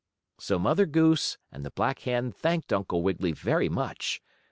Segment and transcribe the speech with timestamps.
[0.39, 4.19] So Mother Goose and the black hen thanked Uncle Wiggily very much.